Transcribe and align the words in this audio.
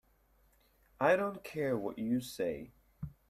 I 0.99 1.15
don't 1.15 1.43
care 1.43 1.77
what 1.77 1.99
you 1.99 2.21
say. 2.21 2.71